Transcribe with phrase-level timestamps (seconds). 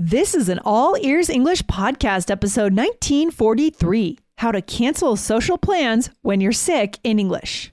[0.00, 6.40] This is an All Ears English Podcast, episode 1943 How to Cancel Social Plans When
[6.40, 7.72] You're Sick in English.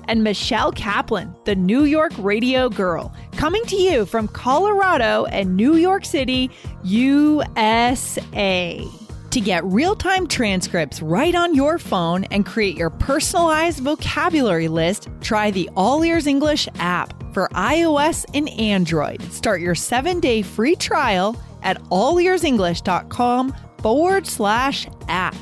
[0.11, 5.75] and Michelle Kaplan, the New York radio girl, coming to you from Colorado and New
[5.75, 6.51] York City,
[6.83, 8.85] USA.
[9.29, 15.07] To get real time transcripts right on your phone and create your personalized vocabulary list,
[15.21, 19.21] try the All Ears English app for iOS and Android.
[19.31, 25.35] Start your seven day free trial at allearsenglish.com forward slash app.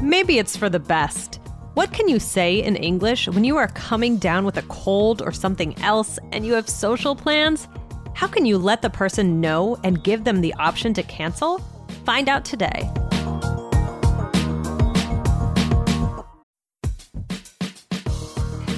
[0.00, 1.35] Maybe it's for the best.
[1.76, 5.30] What can you say in English when you are coming down with a cold or
[5.30, 7.68] something else and you have social plans?
[8.14, 11.58] How can you let the person know and give them the option to cancel?
[12.06, 12.90] Find out today.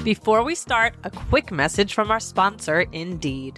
[0.03, 3.57] Before we start, a quick message from our sponsor, Indeed.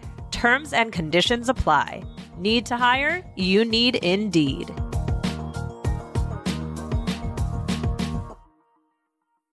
[0.31, 2.03] Terms and conditions apply.
[2.37, 3.23] Need to hire?
[3.35, 4.73] You need Indeed.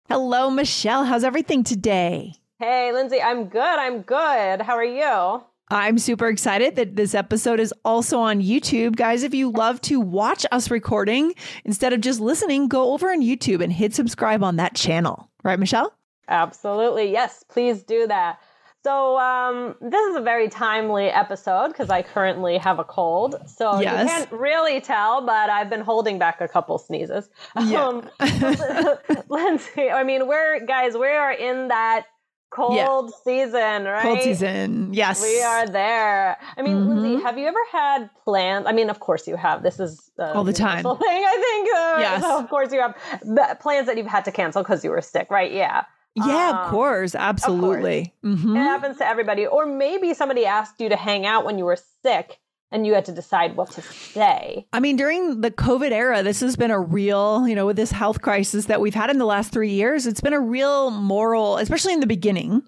[0.09, 1.05] Hello, Michelle.
[1.05, 2.33] How's everything today?
[2.59, 3.61] Hey, Lindsay, I'm good.
[3.61, 4.62] I'm good.
[4.62, 5.44] How are you?
[5.71, 8.97] I'm super excited that this episode is also on YouTube.
[8.97, 11.34] Guys, if you love to watch us recording
[11.66, 15.31] instead of just listening, go over on YouTube and hit subscribe on that channel.
[15.45, 15.93] Right, Michelle?
[16.27, 17.12] Absolutely.
[17.12, 18.41] Yes, please do that.
[18.84, 23.34] So, um, this is a very timely episode because I currently have a cold.
[23.47, 24.03] So, yes.
[24.03, 27.28] you can't really tell, but I've been holding back a couple sneezes.
[27.61, 27.84] Yeah.
[27.84, 28.09] Um,
[29.28, 32.06] Lindsay, I mean, we're, guys, we are in that
[32.50, 33.09] cold yeah.
[33.25, 34.03] season, right?
[34.03, 35.22] Cold season, yes.
[35.22, 36.39] We are there.
[36.56, 36.99] I mean, mm-hmm.
[36.99, 38.66] Lindsay, have you ever had plans?
[38.66, 39.62] I mean, of course you have.
[39.62, 40.95] This is all the time thing.
[41.00, 41.69] I think.
[41.69, 42.22] Uh, yes.
[42.22, 45.31] So of course you have plans that you've had to cancel because you were sick,
[45.31, 45.53] right?
[45.53, 45.84] Yeah.
[46.14, 48.12] Yeah, um, of course, absolutely.
[48.22, 48.41] Of course.
[48.41, 48.56] Mm-hmm.
[48.56, 49.46] It happens to everybody.
[49.46, 53.04] Or maybe somebody asked you to hang out when you were sick and you had
[53.06, 54.66] to decide what to say.
[54.72, 57.90] I mean, during the COVID era, this has been a real, you know, with this
[57.90, 61.56] health crisis that we've had in the last three years, it's been a real moral,
[61.56, 62.62] especially in the beginning.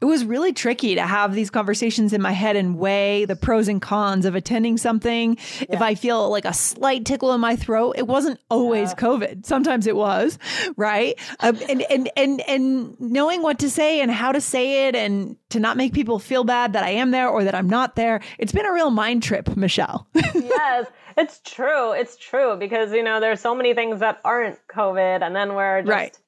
[0.00, 3.68] It was really tricky to have these conversations in my head and weigh the pros
[3.68, 5.36] and cons of attending something.
[5.60, 5.66] Yeah.
[5.70, 8.96] If I feel like a slight tickle in my throat, it wasn't always yeah.
[8.96, 9.46] COVID.
[9.46, 10.38] Sometimes it was,
[10.76, 11.18] right?
[11.40, 15.36] Um, and, and, and, and knowing what to say and how to say it and
[15.56, 18.20] to not make people feel bad that I am there or that I'm not there,
[18.38, 20.06] it's been a real mind trip Michelle.
[20.14, 20.86] yes,
[21.16, 21.92] it's true.
[21.92, 25.80] It's true because you know there's so many things that aren't COVID, and then we're
[25.80, 25.90] just.
[25.90, 26.18] Right.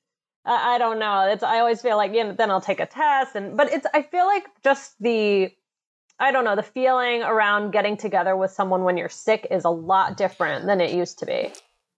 [0.46, 1.28] I, I don't know.
[1.28, 3.86] It's I always feel like you know, then I'll take a test, and but it's
[3.92, 5.52] I feel like just the
[6.18, 9.70] I don't know, the feeling around getting together with someone when you're sick is a
[9.70, 11.52] lot different than it used to be.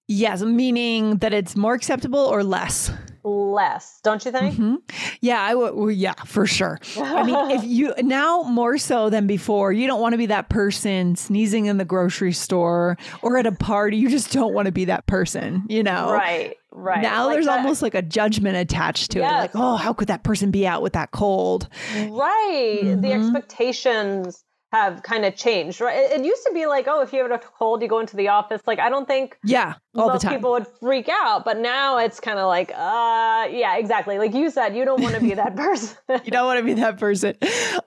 [0.09, 2.91] Yes, meaning that it's more acceptable or less
[3.22, 4.54] less, don't you think?
[4.54, 4.75] Mm-hmm.
[5.20, 5.75] Yeah, I would.
[5.75, 6.78] Well, yeah, for sure.
[6.97, 10.48] I mean, if you now more so than before, you don't want to be that
[10.48, 13.96] person sneezing in the grocery store or at a party.
[13.96, 16.12] You just don't want to be that person, you know?
[16.12, 16.56] Right.
[16.72, 17.02] Right.
[17.02, 17.58] Now like there's that.
[17.58, 19.32] almost like a judgment attached to yes.
[19.32, 19.38] it.
[19.38, 21.69] Like, oh, how could that person be out with that cold?
[21.94, 22.81] Right.
[22.82, 23.00] Mm-hmm.
[23.00, 25.96] The expectations have kind of changed, right?
[25.96, 28.17] It, it, used to be like, oh, if you have a cold, you go into
[28.17, 28.62] the office.
[28.67, 30.37] Like, I don't think yeah, all most the time.
[30.37, 34.19] people would freak out, but now it's kind of like, uh, yeah, exactly.
[34.19, 35.96] Like you said, you don't want to be that person.
[36.25, 37.34] you don't want to be that person.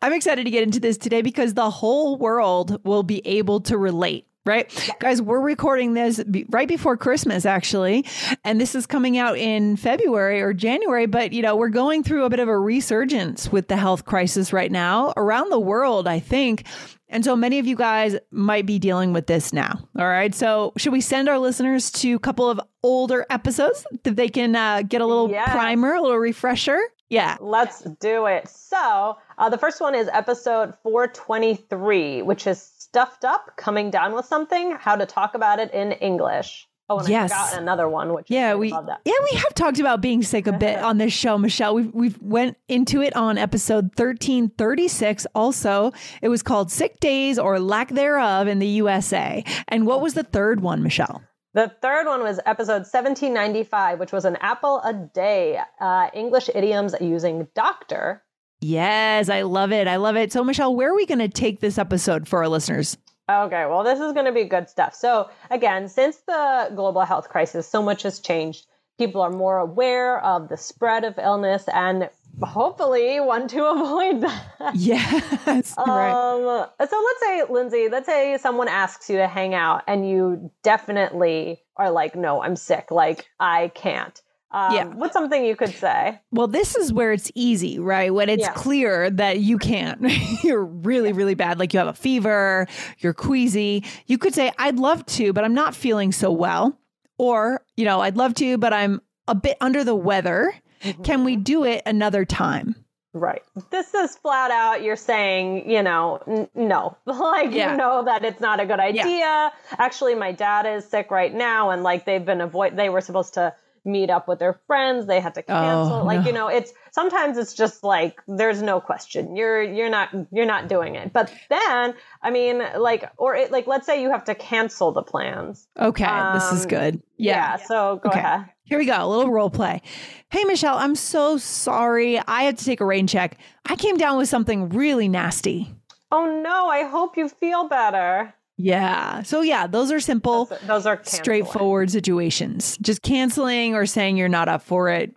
[0.02, 3.78] I'm excited to get into this today because the whole world will be able to
[3.78, 4.92] relate right?
[5.00, 8.06] Guys, we're recording this right before Christmas, actually.
[8.44, 11.06] And this is coming out in February or January.
[11.06, 14.52] But, you know, we're going through a bit of a resurgence with the health crisis
[14.52, 16.66] right now around the world, I think.
[17.08, 19.88] And so many of you guys might be dealing with this now.
[19.98, 20.34] All right.
[20.34, 24.56] So, should we send our listeners to a couple of older episodes that they can
[24.56, 26.80] uh, get a little primer, a little refresher?
[27.10, 27.38] Yeah.
[27.40, 28.48] Let's do it.
[28.50, 34.26] So, uh, the first one is episode 423, which is Stuffed Up, Coming Down with
[34.26, 36.68] Something, How to Talk About It in English.
[36.90, 37.32] Oh, and yes.
[37.32, 40.52] I forgot another one, which yeah, we yeah we have talked about being sick a
[40.52, 41.76] bit on this show, Michelle.
[41.76, 45.26] We we've went into it on episode thirteen thirty six.
[45.34, 49.46] Also, it was called "Sick Days or Lack Thereof" in the USA.
[49.70, 51.24] And what was the third one, Michelle?
[51.54, 56.96] The third one was episode 1795, which was an apple a day, uh, English idioms
[57.00, 58.24] using doctor.
[58.64, 59.88] Yes, I love it.
[59.88, 60.32] I love it.
[60.32, 62.98] So, Michelle, where are we going to take this episode for our listeners?
[63.30, 64.96] Okay, well, this is going to be good stuff.
[64.96, 68.66] So, again, since the global health crisis, so much has changed.
[68.98, 72.10] People are more aware of the spread of illness and
[72.42, 74.76] hopefully want to avoid that.
[74.76, 75.78] Yes.
[75.78, 76.68] um, right.
[76.90, 81.62] So let's say, Lindsay, let's say someone asks you to hang out and you definitely
[81.76, 82.92] are like, no, I'm sick.
[82.92, 84.22] Like, I can't.
[84.54, 84.84] Um, yeah.
[84.86, 86.20] What's something you could say?
[86.32, 88.14] Well, this is where it's easy, right?
[88.14, 88.54] When it's yeah.
[88.54, 90.00] clear that you can't,
[90.44, 91.58] you're really, really bad.
[91.58, 92.68] Like you have a fever,
[93.00, 93.84] you're queasy.
[94.06, 96.78] You could say, I'd love to, but I'm not feeling so well.
[97.18, 100.54] Or, you know, I'd love to, but I'm a bit under the weather.
[100.82, 101.02] Mm-hmm.
[101.02, 102.76] Can we do it another time?
[103.14, 103.44] Right.
[103.70, 106.98] This is flat out you're saying, you know, n- no.
[107.06, 107.72] like yeah.
[107.72, 109.08] you know that it's not a good idea.
[109.08, 109.50] Yeah.
[109.78, 113.36] Actually, my dad is sick right now and like they've been avoid they were supposed
[113.36, 113.54] to
[113.86, 116.28] meet up with their friends they had to cancel oh, like no.
[116.28, 119.36] you know it's sometimes it's just like there's no question.
[119.36, 121.12] You're you're not you're not doing it.
[121.12, 125.04] But then i mean like or it, like let's say you have to cancel the
[125.04, 125.68] plans.
[125.78, 127.04] Okay um, this is um, good.
[127.18, 128.20] Yeah, yeah so go okay.
[128.20, 128.46] ahead.
[128.64, 129.82] Here we go a little role play.
[130.30, 132.20] Hey michelle i'm so sorry.
[132.20, 133.38] I had to take a rain check.
[133.66, 135.74] I came down with something really nasty.
[136.12, 138.34] Oh no i hope you feel better
[138.64, 139.24] yeah.
[139.24, 140.46] So yeah, those are simple.
[140.46, 142.78] Those, those are straightforward situations.
[142.82, 145.14] Just canceling or saying you're not up for it.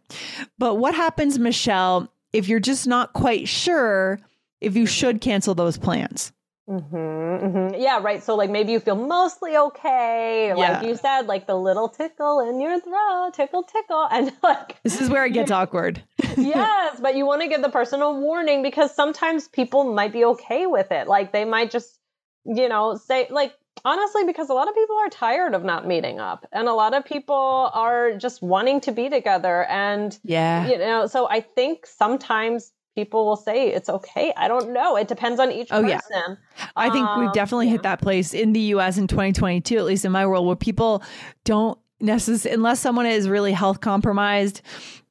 [0.58, 4.18] But what happens, Michelle, if you're just not quite sure
[4.60, 6.32] if you should cancel those plans?
[6.68, 7.80] Mm-hmm, mm-hmm.
[7.80, 8.20] Yeah, right.
[8.20, 10.52] So, like, maybe you feel mostly okay.
[10.52, 14.08] Like you said, like the little tickle in your throat, tickle, tickle.
[14.10, 16.02] And like, this is where it gets awkward.
[16.36, 20.24] yes, but you want to give the person a warning because sometimes people might be
[20.24, 21.06] okay with it.
[21.06, 22.00] Like, they might just
[22.46, 23.54] you know, say like
[23.84, 26.94] honestly because a lot of people are tired of not meeting up and a lot
[26.94, 30.66] of people are just wanting to be together and yeah.
[30.66, 34.32] you know so i think sometimes people will say it's okay.
[34.38, 34.96] I don't know.
[34.96, 36.38] It depends on each oh, person.
[36.58, 36.66] Yeah.
[36.74, 37.72] i think um, we've definitely yeah.
[37.72, 41.02] hit that place in the us in 2022 at least in my world where people
[41.44, 44.62] don't necessarily unless someone is really health compromised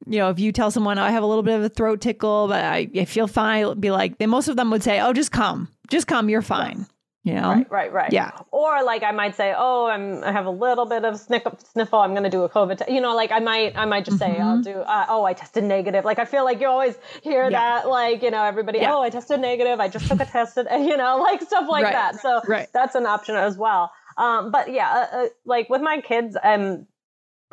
[0.08, 2.00] you know if you tell someone oh, i have a little bit of a throat
[2.00, 5.32] tickle but i, I feel fine be like most of them would say oh just
[5.32, 6.86] come just come you're fine
[7.26, 7.50] you know?
[7.50, 8.14] Right, right, right.
[8.14, 8.32] Yeah.
[8.52, 11.58] Or like I might say, oh, I'm I have a little bit of sniffle.
[11.74, 12.00] sniffle.
[12.00, 12.86] I'm going to do a COVID.
[12.86, 12.94] T-.
[12.94, 14.44] You know, like I might I might just say mm-hmm.
[14.44, 14.76] I'll do.
[14.76, 16.06] Uh, oh, I tested negative.
[16.06, 17.50] Like I feel like you always hear yeah.
[17.50, 17.90] that.
[17.90, 18.78] Like you know, everybody.
[18.78, 18.94] Yeah.
[18.94, 19.80] Oh, I tested negative.
[19.80, 20.58] I just took a test.
[20.58, 21.94] And, You know, like stuff like right.
[21.94, 22.20] that.
[22.22, 22.68] So right.
[22.72, 23.92] that's an option as well.
[24.18, 26.86] Um, but yeah, uh, uh, like with my kids, um,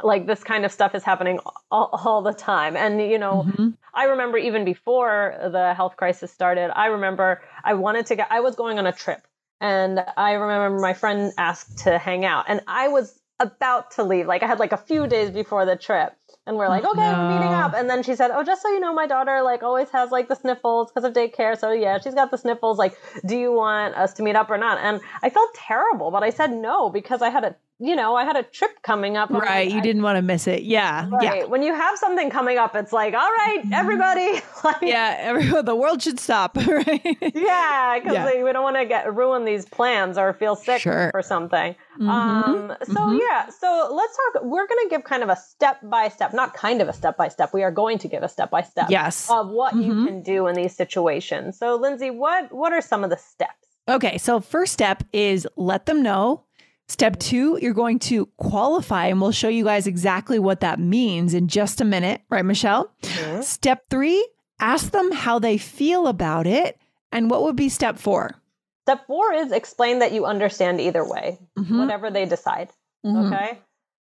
[0.02, 1.38] like this kind of stuff is happening
[1.70, 2.76] all, all the time.
[2.76, 3.68] And you know, mm-hmm.
[3.94, 8.28] I remember even before the health crisis started, I remember I wanted to get.
[8.30, 9.26] I was going on a trip
[9.62, 14.26] and I remember my friend asked to hang out, and I was about to leave.
[14.26, 16.14] Like I had like a few days before the trip,
[16.46, 17.12] and we're like, oh, okay, no.
[17.12, 17.72] we're meeting up.
[17.72, 20.28] And then she said, oh, just so you know, my daughter like always has like
[20.28, 21.56] the sniffles because of daycare.
[21.56, 22.76] So yeah, she's got the sniffles.
[22.76, 24.78] Like, do you want us to meet up or not?
[24.78, 28.24] And I felt terrible, but I said no because I had a you know, I
[28.24, 29.28] had a trip coming up.
[29.28, 29.66] Right.
[29.66, 30.62] Like, you didn't want to miss it.
[30.62, 31.08] Yeah.
[31.10, 31.40] Right.
[31.40, 31.44] Yeah.
[31.46, 33.72] When you have something coming up, it's like, all right, mm-hmm.
[33.72, 34.40] everybody.
[34.64, 35.16] like, yeah.
[35.18, 36.56] Everyone, the world should stop.
[36.72, 37.02] Right.
[37.34, 37.98] yeah.
[37.98, 38.42] Because yeah.
[38.42, 41.10] we don't want to get ruin these plans or feel sick sure.
[41.10, 41.74] for something.
[41.94, 42.08] Mm-hmm.
[42.08, 43.18] Um, so mm-hmm.
[43.20, 43.48] yeah.
[43.48, 44.44] So let's talk.
[44.44, 47.16] We're going to give kind of a step by step, not kind of a step
[47.16, 47.52] by step.
[47.52, 48.86] We are going to give a step by step.
[48.90, 49.28] Yes.
[49.30, 50.06] Of what you mm-hmm.
[50.06, 51.58] can do in these situations.
[51.58, 53.66] So Lindsay, what what are some of the steps?
[53.88, 54.18] Okay.
[54.18, 56.44] So first step is let them know
[56.88, 61.32] Step two, you're going to qualify, and we'll show you guys exactly what that means
[61.32, 62.92] in just a minute, right, Michelle?
[63.40, 64.28] Step three,
[64.60, 66.78] ask them how they feel about it.
[67.10, 68.34] And what would be step four?
[68.82, 71.78] Step four is explain that you understand either way, mm-hmm.
[71.78, 72.70] whatever they decide.
[73.06, 73.32] Mm-hmm.
[73.32, 73.58] Okay.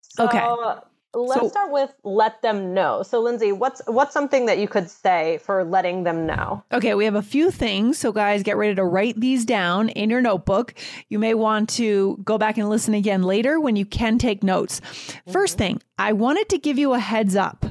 [0.02, 0.40] So, okay.
[1.16, 3.04] Let's so, start with let them know.
[3.04, 6.64] So Lindsay, what's what's something that you could say for letting them know?
[6.72, 8.00] Okay, we have a few things.
[8.00, 10.74] So guys, get ready to write these down in your notebook.
[11.10, 14.80] You may want to go back and listen again later when you can take notes.
[14.80, 15.32] Mm-hmm.
[15.32, 17.66] First thing, I wanted to give you a heads up.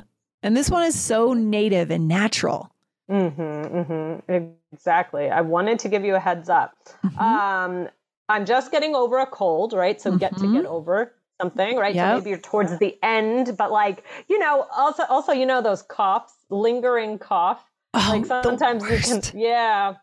[0.44, 2.70] And this one is so native and natural.
[3.10, 4.52] Mhm, mhm.
[4.72, 5.30] Exactly.
[5.30, 6.74] I wanted to give you a heads up.
[7.04, 7.18] Mm-hmm.
[7.18, 7.88] Um
[8.28, 10.00] I'm just getting over a cold, right?
[10.00, 10.18] So mm-hmm.
[10.18, 11.94] get to get over something, right?
[11.94, 12.08] Yep.
[12.08, 15.82] So maybe you're towards the end, but like, you know, also also you know those
[15.82, 17.62] coughs, lingering cough.
[17.94, 19.94] Oh, like sometimes you can yeah.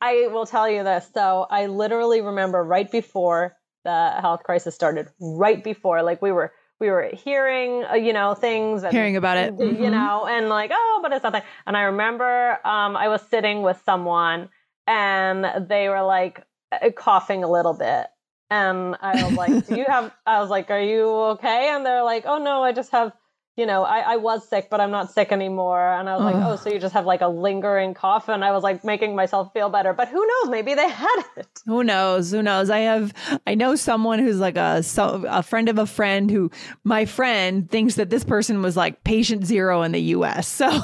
[0.00, 1.08] I will tell you this.
[1.12, 6.52] So I literally remember right before the health crisis started, right before like we were
[6.80, 9.82] we were hearing, uh, you know, things and, hearing about it, mm-hmm.
[9.82, 11.42] you know, and like, oh, but it's nothing.
[11.66, 14.48] And I remember um, I was sitting with someone
[14.86, 18.06] and they were like uh, coughing a little bit.
[18.50, 21.68] And I was like, do you have, I was like, are you okay?
[21.70, 23.12] And they're like, oh no, I just have
[23.58, 25.92] you know, I, I was sick, but I'm not sick anymore.
[25.92, 28.28] And I was like, oh, so you just have like a lingering cough.
[28.28, 29.92] And I was like making myself feel better.
[29.92, 30.50] But who knows?
[30.50, 31.48] Maybe they had it.
[31.66, 32.30] Who knows?
[32.30, 32.70] Who knows?
[32.70, 33.12] I have,
[33.48, 36.52] I know someone who's like a, so, a friend of a friend who
[36.84, 40.46] my friend thinks that this person was like patient zero in the US.
[40.46, 40.80] So, oh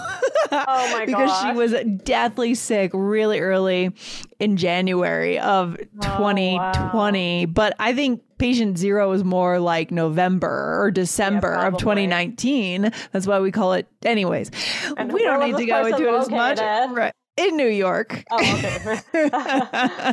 [0.51, 1.07] my god.
[1.07, 1.53] because gosh.
[1.53, 3.93] she was deathly sick really early
[4.41, 6.55] in January of 2020.
[6.55, 7.47] Oh, wow.
[7.47, 12.91] But I think patient zero is more like November or December yeah, of 2019.
[13.13, 13.87] That's why we call it.
[14.05, 14.51] Anyways,
[14.97, 16.59] and we don't need to go into it as much.
[16.59, 17.13] Right.
[17.37, 18.23] In New York.
[18.31, 19.01] Oh, okay.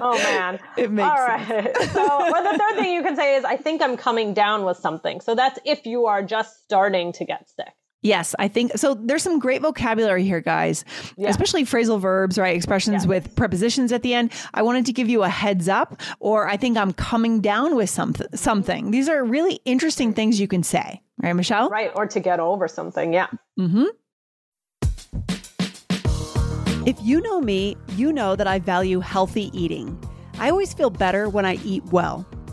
[0.02, 0.60] oh man.
[0.76, 1.48] It makes All right.
[1.48, 1.92] Sense.
[1.92, 4.78] so, or the third thing you can say is, I think I'm coming down with
[4.78, 5.22] something.
[5.22, 7.74] So that's if you are just starting to get sick.
[8.04, 8.96] Yes, I think so.
[8.96, 10.84] There's some great vocabulary here, guys,
[11.18, 11.30] yeah.
[11.30, 12.56] especially phrasal verbs, right?
[12.56, 13.10] Expressions yeah.
[13.10, 14.32] with prepositions at the end.
[14.56, 17.90] I wanted to give you a heads up, or I think I'm coming down with
[17.90, 18.28] something.
[18.34, 18.90] Something.
[18.90, 21.70] These are really interesting things you can say, right, Michelle?
[21.70, 23.14] Right, or to get over something.
[23.14, 23.28] Yeah.
[23.58, 23.86] Hmm.
[26.88, 29.96] If you know me, you know that I value healthy eating.
[30.40, 32.26] I always feel better when I eat well.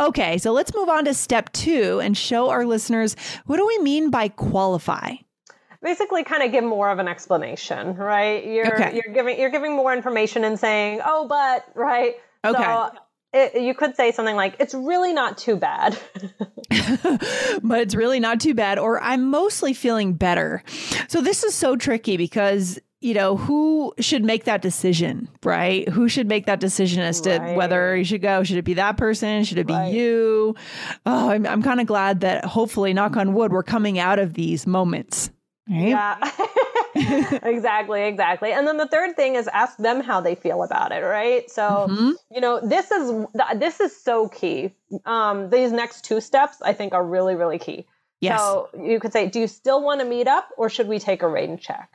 [0.00, 3.78] Okay, so let's move on to step two and show our listeners what do we
[3.78, 5.14] mean by qualify?
[5.82, 8.44] Basically, kind of give more of an explanation, right?
[8.44, 8.94] You're okay.
[8.94, 12.16] you're giving you're giving more information and saying, "Oh, but," right?
[12.44, 12.62] Okay.
[12.62, 12.90] So
[13.32, 15.96] it, you could say something like, "It's really not too bad,"
[17.62, 20.64] but it's really not too bad, or I'm mostly feeling better.
[21.08, 25.88] So this is so tricky because you know, who should make that decision, right?
[25.88, 27.56] Who should make that decision as to right.
[27.56, 28.42] whether you should go?
[28.42, 29.44] Should it be that person?
[29.44, 29.92] Should it be right.
[29.92, 30.56] you?
[31.06, 34.34] Oh, I'm, I'm kind of glad that hopefully, knock on wood, we're coming out of
[34.34, 35.30] these moments.
[35.70, 35.88] Right?
[35.88, 36.18] Yeah.
[37.42, 38.52] exactly, exactly.
[38.52, 41.48] And then the third thing is ask them how they feel about it, right?
[41.50, 42.10] So, mm-hmm.
[42.34, 43.26] you know, this is
[43.56, 44.74] this is so key.
[45.04, 47.86] Um, these next two steps I think are really really key.
[48.20, 48.40] Yes.
[48.40, 51.22] So you could say, do you still want to meet up or should we take
[51.22, 51.88] a rain check?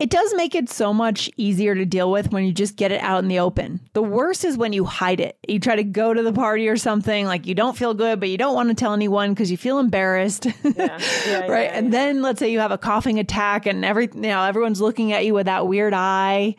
[0.00, 3.00] It does make it so much easier to deal with when you just get it
[3.00, 3.80] out in the open.
[3.92, 5.38] The worst is when you hide it.
[5.46, 8.28] You try to go to the party or something, like you don't feel good, but
[8.28, 10.46] you don't want to tell anyone because you feel embarrassed.
[10.78, 10.98] Yeah.
[11.26, 11.64] Yeah, right.
[11.64, 14.80] Yeah, and then let's say you have a coughing attack and every you know, everyone's
[14.80, 16.54] looking at you with that weird eye.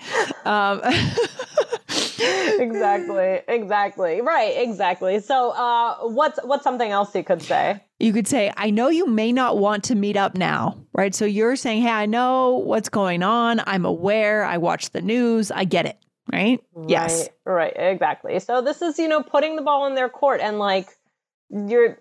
[0.45, 0.81] Um,
[2.59, 8.27] exactly exactly right exactly so uh, what's what's something else you could say You could
[8.27, 11.13] say, I know you may not want to meet up now, right?
[11.13, 13.61] So you're saying, Hey, I know what's going on.
[13.65, 14.43] I'm aware.
[14.43, 15.51] I watch the news.
[15.51, 15.97] I get it,
[16.31, 16.61] right?
[16.73, 17.29] right yes.
[17.45, 17.73] Right.
[17.75, 18.39] Exactly.
[18.39, 20.87] So this is, you know, putting the ball in their court and like
[21.49, 21.99] you're,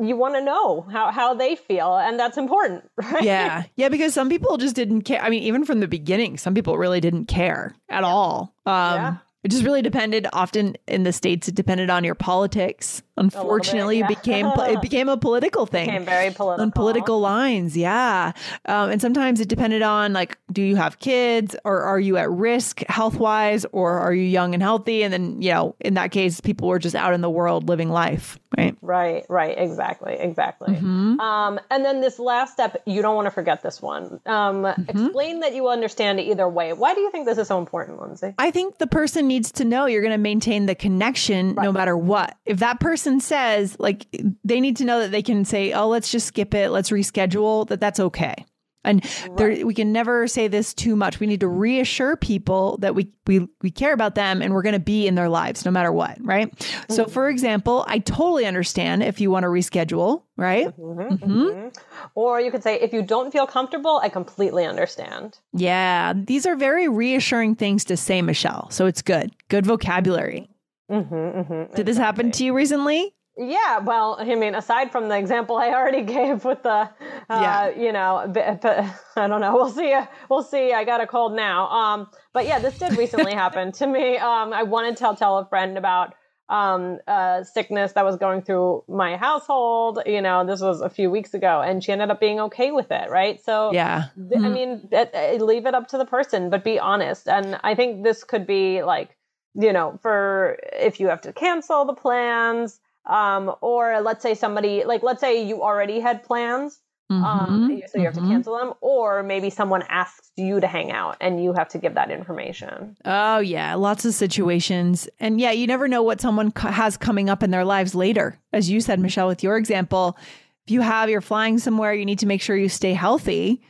[0.00, 4.14] you want to know how, how they feel and that's important right yeah yeah because
[4.14, 7.26] some people just didn't care i mean even from the beginning some people really didn't
[7.26, 9.16] care at all um yeah.
[9.44, 10.26] It just really depended.
[10.32, 13.02] Often in the states, it depended on your politics.
[13.18, 14.12] Unfortunately, bit, yeah.
[14.12, 15.86] it became it became a political thing.
[15.86, 17.76] Became very political on political lines.
[17.76, 18.32] Yeah,
[18.66, 22.30] um, and sometimes it depended on like, do you have kids, or are you at
[22.30, 25.02] risk health wise, or are you young and healthy?
[25.02, 27.90] And then you know, in that case, people were just out in the world living
[27.90, 28.38] life.
[28.56, 28.76] Right.
[28.80, 29.24] Right.
[29.28, 29.58] Right.
[29.58, 30.14] Exactly.
[30.14, 30.74] Exactly.
[30.74, 31.20] Mm-hmm.
[31.20, 34.20] Um, and then this last step, you don't want to forget this one.
[34.24, 34.88] Um, mm-hmm.
[34.88, 36.72] Explain that you understand it either way.
[36.72, 38.34] Why do you think this is so important, Lindsay?
[38.38, 41.64] I think the person needs to know you're going to maintain the connection right.
[41.64, 42.36] no matter what.
[42.46, 44.06] If that person says, like,
[44.44, 47.66] they need to know that they can say, oh, let's just skip it, let's reschedule,
[47.68, 48.44] that that's okay.
[48.84, 49.36] And right.
[49.36, 51.20] there, we can never say this too much.
[51.20, 54.72] We need to reassure people that we we we care about them and we're going
[54.74, 56.54] to be in their lives no matter what, right?
[56.56, 56.92] Mm-hmm.
[56.94, 60.68] So, for example, I totally understand if you want to reschedule, right?
[60.68, 61.32] Mm-hmm, mm-hmm.
[61.32, 61.68] mm-hmm.
[62.14, 65.38] Or you could say, if you don't feel comfortable, I completely understand.
[65.52, 68.70] Yeah, these are very reassuring things to say, Michelle.
[68.70, 70.48] So it's good, good vocabulary.
[70.90, 73.14] Mm-hmm, mm-hmm, Did this happen to you recently?
[73.40, 76.88] Yeah, well, I mean, aside from the example I already gave with the, uh,
[77.30, 77.68] yeah.
[77.68, 78.16] you know,
[79.16, 79.54] I don't know.
[79.58, 79.96] We'll see.
[80.28, 80.72] We'll see.
[80.72, 81.68] I got a cold now.
[81.68, 84.16] Um, but yeah, this did recently happen to me.
[84.16, 86.14] Um, I wanted to tell a friend about
[86.48, 90.00] um, uh, sickness that was going through my household.
[90.06, 92.90] You know, this was a few weeks ago, and she ended up being okay with
[92.90, 93.10] it.
[93.10, 93.40] Right.
[93.44, 94.44] So yeah, mm-hmm.
[94.44, 97.28] I mean, it, it, leave it up to the person, but be honest.
[97.28, 99.10] And I think this could be like,
[99.58, 104.84] you know, for if you have to cancel the plans um, or let's say somebody,
[104.84, 106.80] like, let's say you already had plans.
[107.10, 107.54] Um, mm-hmm.
[107.54, 108.28] Um, so you have mm-hmm.
[108.28, 111.78] to cancel them, or maybe someone asks you to hang out and you have to
[111.78, 112.96] give that information.
[113.06, 115.08] Oh, yeah, lots of situations.
[115.18, 118.38] And yeah, you never know what someone has coming up in their lives later.
[118.52, 120.18] As you said, Michelle, with your example,
[120.66, 123.62] if you have, you're flying somewhere, you need to make sure you stay healthy.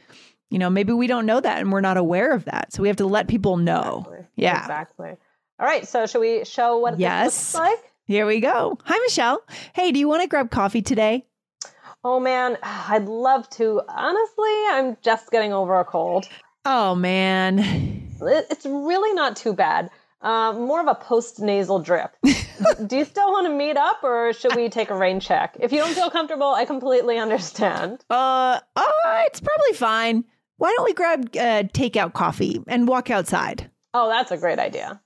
[0.51, 2.73] You know, maybe we don't know that and we're not aware of that.
[2.73, 3.99] So we have to let people know.
[3.99, 4.27] Exactly.
[4.35, 4.61] Yeah.
[4.63, 5.17] Exactly.
[5.59, 5.87] All right.
[5.87, 7.27] So should we show what yes.
[7.27, 7.93] this looks like?
[8.05, 8.79] Here we go.
[8.85, 9.43] Hi, Michelle.
[9.75, 11.27] Hey, do you want to grab coffee today?
[12.05, 13.83] Oh, man, I'd love to.
[13.89, 16.27] Honestly, I'm just getting over a cold.
[16.65, 18.09] Oh, man.
[18.21, 19.91] It's really not too bad.
[20.21, 22.17] Uh, more of a post nasal drip.
[22.87, 25.57] do you still want to meet up or should we take a rain check?
[25.61, 28.05] If you don't feel comfortable, I completely understand.
[28.11, 28.85] Uh, uh
[29.27, 30.25] it's probably fine.
[30.57, 33.71] Why don't we grab uh, takeout coffee and walk outside?
[33.95, 35.01] Oh, that's a great idea.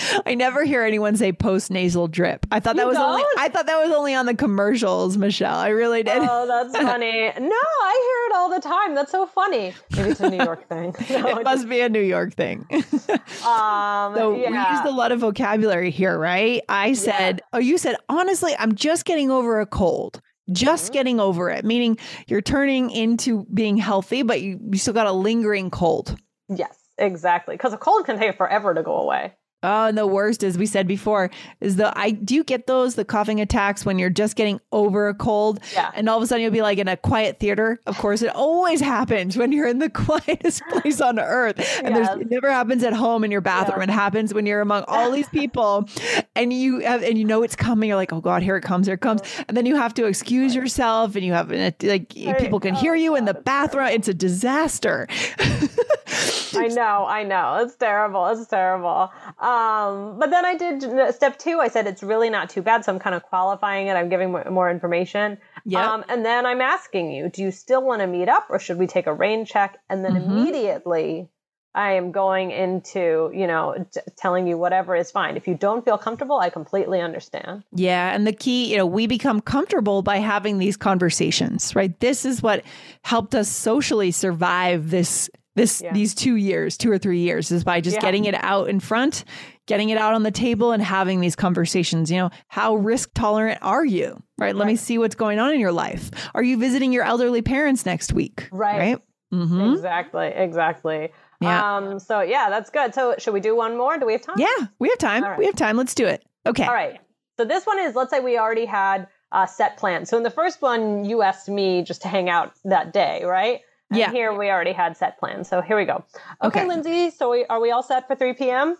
[0.26, 2.46] I never hear anyone say post nasal drip.
[2.50, 3.10] I thought that you was don't?
[3.10, 5.56] only I thought that was only on the commercials, Michelle.
[5.56, 6.18] I really did.
[6.18, 7.10] Oh, that's funny.
[7.10, 8.94] No, I hear it all the time.
[8.94, 9.74] That's so funny.
[9.96, 10.94] Maybe it's a New York thing.
[11.12, 12.66] No, it must be a New York thing.
[12.70, 14.50] um, so yeah.
[14.50, 16.62] we used a lot of vocabulary here, right?
[16.68, 17.48] I said, yeah.
[17.52, 20.20] oh, you said honestly, I'm just getting over a cold.
[20.50, 20.92] Just mm-hmm.
[20.94, 25.12] getting over it, meaning you're turning into being healthy, but you, you still got a
[25.12, 26.16] lingering cold.
[26.48, 26.78] Yes.
[26.98, 27.54] Exactly.
[27.54, 29.34] Because a cold can take forever to go away.
[29.62, 32.96] Oh, and the worst, as we said before, is the I do you get those
[32.96, 35.92] the coughing attacks when you're just getting over a cold, yeah.
[35.94, 37.80] and all of a sudden you'll be like in a quiet theater.
[37.86, 42.16] Of course, it always happens when you're in the quietest place on earth, and yes.
[42.20, 43.78] it never happens at home in your bathroom.
[43.78, 43.84] Yeah.
[43.84, 45.88] It happens when you're among all these people,
[46.34, 47.88] and you have, and you know it's coming.
[47.88, 49.44] You're like, oh god, here it comes, here it comes, oh.
[49.46, 52.96] and then you have to excuse yourself, and you have like people can oh, hear
[52.96, 53.86] you in the bathroom.
[53.86, 55.06] It's a disaster.
[56.56, 57.56] I know, I know.
[57.62, 58.26] It's terrible.
[58.28, 59.10] It's terrible.
[59.38, 61.60] Um, but then I did step two.
[61.60, 62.84] I said it's really not too bad.
[62.84, 63.92] So I'm kind of qualifying it.
[63.92, 65.38] I'm giving more information.
[65.64, 65.92] Yeah.
[65.92, 68.78] Um, and then I'm asking you, do you still want to meet up or should
[68.78, 69.78] we take a rain check?
[69.88, 70.30] And then mm-hmm.
[70.30, 71.28] immediately
[71.74, 75.36] I am going into, you know, t- telling you whatever is fine.
[75.36, 77.64] If you don't feel comfortable, I completely understand.
[77.72, 78.14] Yeah.
[78.14, 81.98] And the key, you know, we become comfortable by having these conversations, right?
[82.00, 82.62] This is what
[83.02, 85.92] helped us socially survive this this yeah.
[85.92, 88.02] these two years, two or three years, is by just yeah.
[88.02, 89.24] getting it out in front,
[89.66, 92.10] getting it out on the table, and having these conversations.
[92.10, 94.22] You know, how risk tolerant are you?
[94.38, 94.46] Right.
[94.46, 94.56] right.
[94.56, 96.10] Let me see what's going on in your life.
[96.34, 98.48] Are you visiting your elderly parents next week?
[98.50, 98.78] Right.
[98.78, 98.98] Right.
[99.32, 99.72] Mm-hmm.
[99.74, 100.26] Exactly.
[100.26, 101.12] Exactly.
[101.40, 101.76] Yeah.
[101.76, 102.94] Um, so yeah, that's good.
[102.94, 103.98] So should we do one more?
[103.98, 104.36] Do we have time?
[104.38, 105.22] Yeah, we have time.
[105.22, 105.38] Right.
[105.38, 105.76] We have time.
[105.76, 106.24] Let's do it.
[106.46, 106.64] Okay.
[106.64, 107.00] All right.
[107.36, 110.06] So this one is let's say we already had a set plan.
[110.06, 113.60] So in the first one, you asked me just to hang out that day, right?
[113.92, 114.10] And yeah.
[114.10, 115.48] Here we already had set plans.
[115.48, 116.04] So here we go.
[116.42, 116.66] Okay, okay.
[116.66, 117.10] Lindsay.
[117.10, 118.76] So we, are we all set for 3 p.m.?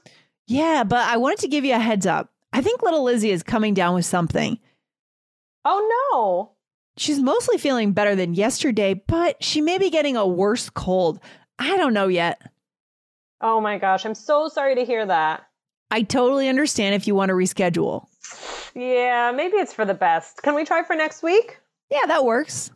[0.46, 2.30] Yeah, but I wanted to give you a heads up.
[2.52, 4.58] I think little Lizzie is coming down with something.
[5.64, 6.52] Oh, no.
[6.96, 11.20] She's mostly feeling better than yesterday, but she may be getting a worse cold.
[11.58, 12.42] I don't know yet.
[13.40, 15.46] Oh my gosh, I'm so sorry to hear that.
[15.90, 18.06] I totally understand if you want to reschedule.
[18.74, 20.42] Yeah, maybe it's for the best.
[20.42, 21.58] Can we try for next week?
[21.90, 22.70] Yeah, that works.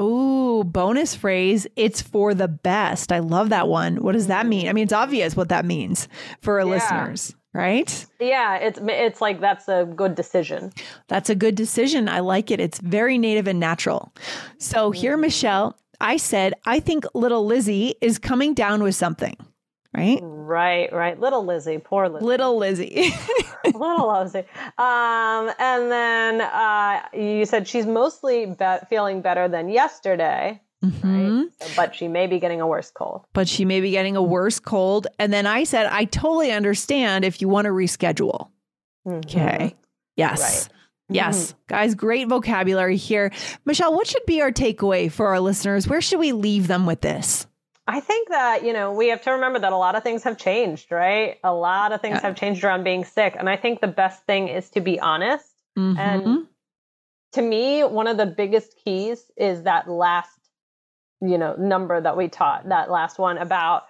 [0.00, 1.66] Ooh, bonus phrase.
[1.76, 3.12] It's for the best.
[3.12, 3.96] I love that one.
[3.96, 4.48] What does that mm-hmm.
[4.48, 4.68] mean?
[4.68, 6.08] I mean, it's obvious what that means
[6.40, 6.72] for our yeah.
[6.72, 8.06] listeners, right?
[8.18, 10.72] Yeah, it's it's like that's a good decision.
[11.08, 12.08] That's a good decision.
[12.08, 12.60] I like it.
[12.60, 14.12] It's very native and natural.
[14.58, 15.22] So here, mm-hmm.
[15.22, 19.36] Michelle, I said, I think little Lizzie is coming down with something
[19.94, 20.18] right?
[20.22, 21.18] Right, right.
[21.18, 22.26] Little Lizzie, poor Lizzie.
[22.26, 23.12] Little Lizzie.
[23.64, 24.44] Little Lizzie.
[24.78, 30.60] Um, and then uh, you said she's mostly be- feeling better than yesterday.
[30.84, 31.38] Mm-hmm.
[31.40, 31.48] Right?
[31.60, 33.26] So, but she may be getting a worse cold.
[33.32, 35.06] But she may be getting a worse cold.
[35.18, 38.50] And then I said, I totally understand if you want to reschedule.
[39.06, 39.18] Mm-hmm.
[39.18, 39.76] Okay.
[40.16, 40.40] Yes.
[40.40, 40.76] Right.
[41.10, 41.48] Yes.
[41.48, 41.58] Mm-hmm.
[41.66, 43.32] Guys, great vocabulary here.
[43.64, 45.88] Michelle, what should be our takeaway for our listeners?
[45.88, 47.46] Where should we leave them with this?
[47.90, 50.38] I think that, you know, we have to remember that a lot of things have
[50.38, 51.38] changed, right?
[51.42, 52.28] A lot of things yeah.
[52.28, 53.34] have changed around being sick.
[53.36, 55.46] And I think the best thing is to be honest.
[55.76, 55.98] Mm-hmm.
[55.98, 56.46] And
[57.32, 60.38] to me, one of the biggest keys is that last,
[61.20, 63.84] you know, number that we taught, that last one about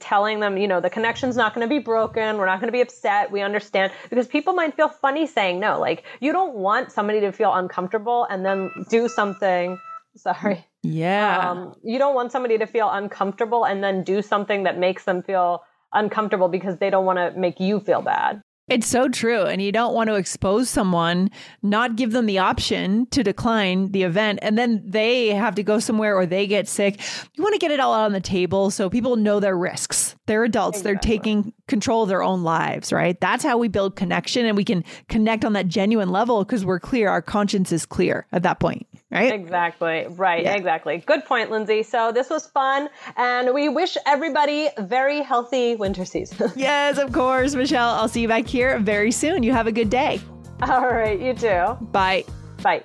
[0.00, 2.38] telling them, you know, the connection's not going to be broken.
[2.38, 3.30] We're not going to be upset.
[3.30, 5.78] We understand because people might feel funny saying no.
[5.78, 9.78] Like you don't want somebody to feel uncomfortable and then do something.
[10.18, 11.50] Sorry yeah.
[11.50, 15.22] Um, you don't want somebody to feel uncomfortable and then do something that makes them
[15.22, 18.42] feel uncomfortable because they don't want to make you feel bad.
[18.68, 19.44] It's so true.
[19.44, 21.30] And you don't want to expose someone,
[21.62, 25.78] not give them the option to decline the event, and then they have to go
[25.78, 27.00] somewhere or they get sick.
[27.34, 30.16] You want to get it all out on the table so people know their risks.
[30.26, 30.92] They're adults, exactly.
[30.92, 33.18] they're taking control of their own lives, right?
[33.18, 36.78] That's how we build connection and we can connect on that genuine level because we're
[36.78, 37.08] clear.
[37.08, 39.32] Our conscience is clear at that point right?
[39.32, 40.06] Exactly.
[40.10, 40.44] Right.
[40.44, 40.54] Yeah.
[40.54, 40.98] Exactly.
[40.98, 41.82] Good point, Lindsay.
[41.82, 42.88] So this was fun.
[43.16, 46.52] And we wish everybody very healthy winter season.
[46.56, 47.90] yes, of course, Michelle.
[47.90, 49.42] I'll see you back here very soon.
[49.42, 50.20] You have a good day.
[50.62, 51.20] All right.
[51.20, 51.76] You too.
[51.92, 52.24] Bye.
[52.62, 52.84] Bye.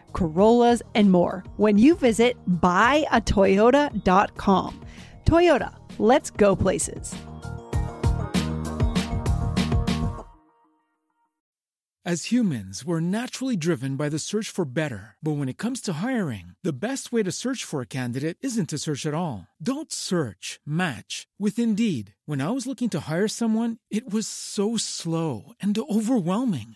[0.13, 4.85] Corollas, and more when you visit buyatoyota.com.
[5.25, 7.13] Toyota, let's go places.
[12.03, 15.17] As humans, we're naturally driven by the search for better.
[15.21, 18.69] But when it comes to hiring, the best way to search for a candidate isn't
[18.69, 19.45] to search at all.
[19.61, 22.15] Don't search, match with Indeed.
[22.25, 26.75] When I was looking to hire someone, it was so slow and overwhelming.